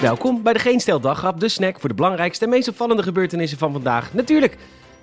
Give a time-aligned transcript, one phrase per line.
[0.00, 3.58] Welkom bij de Geen Stel Daggrap, de snack voor de belangrijkste en meest opvallende gebeurtenissen
[3.58, 4.12] van vandaag.
[4.14, 4.56] Natuurlijk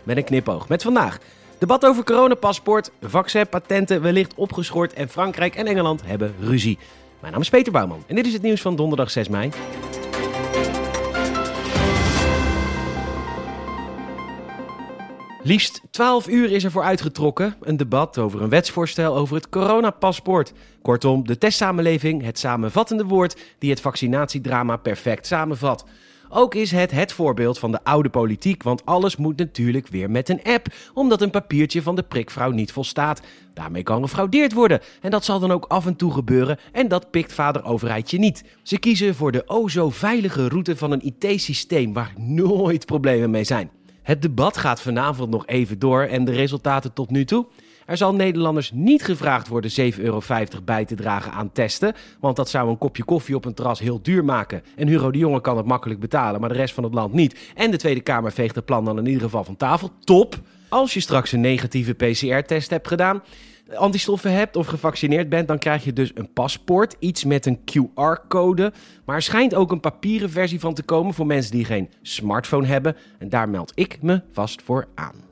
[0.04, 0.68] met een knipoog.
[0.68, 1.18] Met vandaag
[1.58, 6.78] debat over coronapaspoort, vaccin, patenten wellicht opgeschort en Frankrijk en Engeland hebben ruzie.
[7.20, 9.50] Mijn naam is Peter Bouwman en dit is het nieuws van donderdag 6 mei.
[15.48, 17.56] Liefst 12 uur is ervoor uitgetrokken.
[17.62, 20.54] Een debat over een wetsvoorstel over het coronapaspoort.
[20.82, 25.86] Kortom, de testsamenleving, het samenvattende woord die het vaccinatiedrama perfect samenvat.
[26.30, 30.30] Ook is het het voorbeeld van de oude politiek, want alles moet natuurlijk weer met
[30.30, 33.22] een app, omdat een papiertje van de prikvrouw niet volstaat.
[33.54, 37.12] Daarmee kan gefraudeerd worden en dat zal dan ook af en toe gebeuren en dat
[37.12, 38.44] pikt vader overheidje niet.
[38.64, 43.44] Ze kiezen voor de o zo veilige route van een IT-systeem waar nooit problemen mee
[43.44, 43.70] zijn.
[44.08, 47.46] Het debat gaat vanavond nog even door en de resultaten tot nu toe.
[47.86, 50.22] Er zal Nederlanders niet gevraagd worden 7,50 euro
[50.64, 51.94] bij te dragen aan testen.
[52.20, 54.64] Want dat zou een kopje koffie op een terras heel duur maken.
[54.76, 57.40] En Hugo de Jonge kan het makkelijk betalen, maar de rest van het land niet.
[57.56, 59.92] En de Tweede Kamer veegt het plan dan in ieder geval van tafel.
[60.00, 60.40] Top!
[60.70, 63.24] Als je straks een negatieve PCR-test hebt gedaan,
[63.76, 66.96] antistoffen hebt of gevaccineerd bent, dan krijg je dus een paspoort.
[67.00, 68.74] Iets met een QR-code.
[69.06, 72.68] Maar er schijnt ook een papieren versie van te komen voor mensen die geen smartphone
[72.68, 72.96] hebben.
[73.20, 75.27] En daar meld ik me vast voor aan.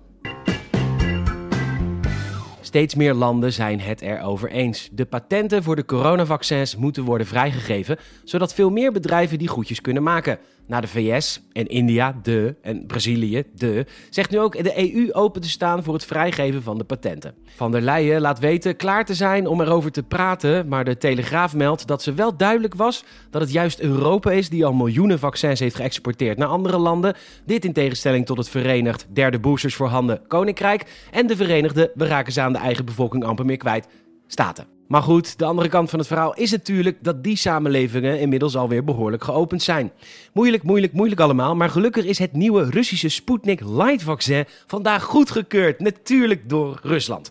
[2.76, 4.90] Steeds meer landen zijn het erover eens.
[4.92, 10.04] De patenten voor de coronavaccins moeten worden vrijgegeven, zodat veel meer bedrijven die goedjes kunnen
[10.04, 10.40] maken.
[10.67, 15.42] Na de VS en India, de, en Brazilië, de, zegt nu ook de EU open
[15.42, 17.34] te staan voor het vrijgeven van de patenten.
[17.56, 21.56] Van der Leyen laat weten klaar te zijn om erover te praten, maar de Telegraaf
[21.56, 25.60] meldt dat ze wel duidelijk was dat het juist Europa is die al miljoenen vaccins
[25.60, 27.16] heeft geëxporteerd naar andere landen.
[27.45, 32.34] Dit in tegenstelling tot het verenigd derde boosters voorhanden Koninkrijk en de Verenigde, we raken
[32.34, 33.88] ze aan de eigen bevolking amper meer kwijt,
[34.27, 34.67] Staten.
[34.88, 38.83] Maar goed, de andere kant van het verhaal is natuurlijk dat die samenlevingen inmiddels alweer
[38.83, 39.91] behoorlijk geopend zijn.
[40.33, 45.80] Moeilijk, moeilijk, moeilijk allemaal, maar gelukkig is het nieuwe Russische Sputnik Light vaccin vandaag goedgekeurd,
[45.80, 47.30] natuurlijk door Rusland.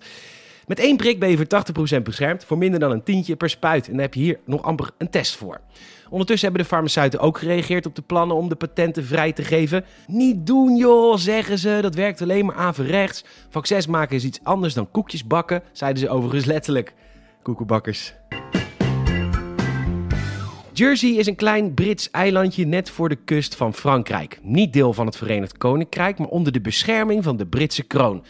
[0.66, 3.86] Met één prik ben je voor 80% beschermd, voor minder dan een tientje per spuit.
[3.86, 5.60] En daar heb je hier nog amper een test voor.
[6.10, 9.84] Ondertussen hebben de farmaceuten ook gereageerd op de plannen om de patenten vrij te geven.
[10.06, 13.24] Niet doen joh, zeggen ze, dat werkt alleen maar averechts.
[13.48, 16.94] Vaccins maken is iets anders dan koekjes bakken, zeiden ze overigens letterlijk
[17.42, 18.14] koekenbakkers.
[20.72, 24.38] Jersey is een klein Brits eilandje net voor de kust van Frankrijk.
[24.42, 28.24] Niet deel van het Verenigd Koninkrijk, maar onder de bescherming van de Britse kroon.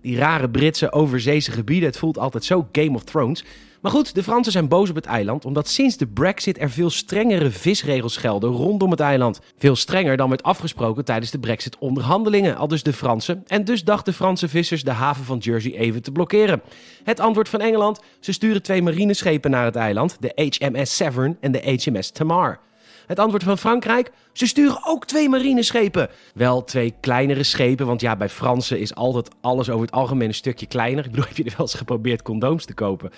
[0.00, 3.44] Die rare Britse overzeese gebieden, het voelt altijd zo Game of Thrones.
[3.80, 6.90] Maar goed, de Fransen zijn boos op het eiland omdat sinds de Brexit er veel
[6.90, 9.40] strengere visregels gelden rondom het eiland.
[9.58, 13.44] Veel strenger dan werd afgesproken tijdens de Brexit-onderhandelingen, al dus de Fransen.
[13.46, 16.62] En dus dachten Franse vissers de haven van Jersey even te blokkeren.
[17.04, 21.52] Het antwoord van Engeland: ze sturen twee marineschepen naar het eiland, de HMS Severn en
[21.52, 22.60] de HMS Tamar.
[23.08, 24.10] Het antwoord van Frankrijk?
[24.32, 26.08] Ze sturen ook twee marineschepen.
[26.34, 30.34] Wel twee kleinere schepen, want ja, bij Fransen is altijd alles over het algemeen een
[30.34, 31.04] stukje kleiner.
[31.04, 33.10] Ik bedoel, heb je er wel eens geprobeerd condooms te kopen?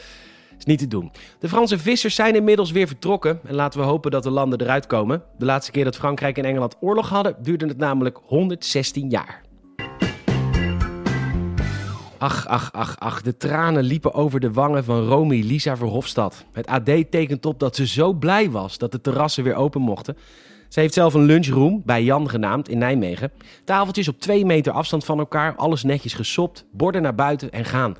[0.58, 1.12] Is niet te doen.
[1.38, 3.40] De Franse vissers zijn inmiddels weer vertrokken.
[3.44, 5.22] En laten we hopen dat de landen eruit komen.
[5.38, 9.42] De laatste keer dat Frankrijk en Engeland oorlog hadden, duurde het namelijk 116 jaar.
[12.20, 16.44] Ach, ach, ach, ach, de tranen liepen over de wangen van Romy Lisa Verhofstadt.
[16.52, 20.16] Het AD tekent op dat ze zo blij was dat de terrassen weer open mochten.
[20.68, 23.32] Ze heeft zelf een lunchroom, bij Jan genaamd, in Nijmegen.
[23.64, 27.96] Tafeltjes op twee meter afstand van elkaar, alles netjes gesopt, borden naar buiten en gaan.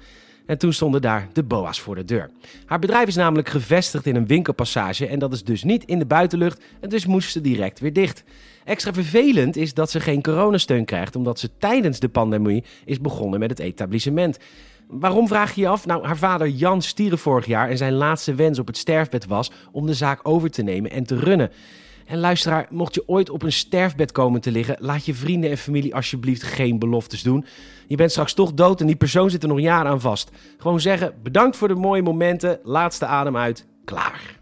[0.50, 2.30] En toen stonden daar de boa's voor de deur.
[2.66, 6.06] Haar bedrijf is namelijk gevestigd in een winkelpassage en dat is dus niet in de
[6.06, 8.24] buitenlucht en dus moest ze direct weer dicht.
[8.64, 13.40] Extra vervelend is dat ze geen coronasteun krijgt omdat ze tijdens de pandemie is begonnen
[13.40, 14.38] met het etablissement.
[14.88, 15.86] Waarom vraag je je af?
[15.86, 19.50] Nou, haar vader Jan stierf vorig jaar en zijn laatste wens op het sterfbed was
[19.72, 21.50] om de zaak over te nemen en te runnen.
[22.10, 25.58] En luisteraar, mocht je ooit op een sterfbed komen te liggen, laat je vrienden en
[25.58, 27.44] familie alsjeblieft geen beloftes doen.
[27.86, 30.30] Je bent straks toch dood en die persoon zit er nog jaren aan vast.
[30.58, 34.38] Gewoon zeggen: bedankt voor de mooie momenten, laatste adem uit, klaar.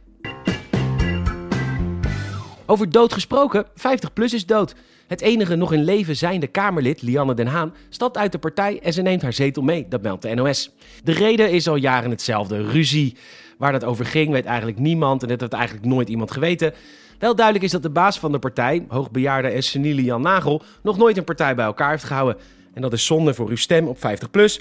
[2.67, 4.75] Over dood gesproken, 50 plus is dood.
[5.07, 8.93] Het enige nog in leven zijnde Kamerlid, Lianne Den Haan, stapt uit de partij en
[8.93, 10.75] ze neemt haar zetel mee, dat meldt de NOS.
[11.05, 13.17] De reden is al jaren hetzelfde, ruzie.
[13.59, 16.75] Waar dat over ging weet eigenlijk niemand en dat heeft eigenlijk nooit iemand geweten.
[17.19, 21.17] Wel duidelijk is dat de baas van de partij, hoogbejaarde en Jan Nagel, nog nooit
[21.17, 22.37] een partij bij elkaar heeft gehouden.
[22.75, 24.61] En dat is zonde voor uw stem op 50 plus.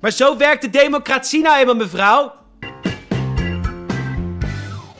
[0.00, 2.32] Maar zo werkt de democratie nou eenmaal, mevrouw.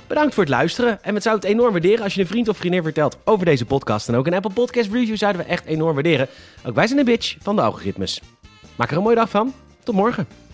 [0.07, 1.03] Bedankt voor het luisteren.
[1.03, 3.65] En we zouden het enorm waarderen als je een vriend of vriendin vertelt over deze
[3.65, 4.09] podcast.
[4.09, 6.29] En ook een Apple Podcast review zouden we echt enorm waarderen.
[6.65, 8.21] Ook wij zijn een bitch van de algoritmes.
[8.77, 9.55] Maak er een mooie dag van.
[9.85, 10.46] Tot morgen.